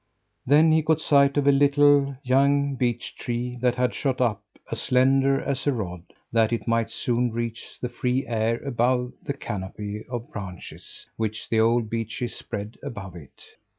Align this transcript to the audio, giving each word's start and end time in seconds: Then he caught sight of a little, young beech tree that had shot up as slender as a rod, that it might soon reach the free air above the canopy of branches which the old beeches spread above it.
Then 0.47 0.71
he 0.71 0.81
caught 0.81 0.99
sight 0.99 1.37
of 1.37 1.45
a 1.45 1.51
little, 1.51 2.17
young 2.23 2.73
beech 2.73 3.15
tree 3.17 3.55
that 3.61 3.75
had 3.75 3.93
shot 3.93 4.19
up 4.19 4.41
as 4.71 4.81
slender 4.81 5.39
as 5.39 5.67
a 5.67 5.73
rod, 5.73 6.01
that 6.31 6.51
it 6.51 6.67
might 6.67 6.89
soon 6.89 7.31
reach 7.31 7.79
the 7.79 7.87
free 7.87 8.25
air 8.25 8.57
above 8.65 9.13
the 9.21 9.33
canopy 9.33 10.03
of 10.09 10.31
branches 10.31 11.05
which 11.17 11.47
the 11.49 11.59
old 11.59 11.87
beeches 11.91 12.33
spread 12.35 12.79
above 12.81 13.15
it. 13.15 13.43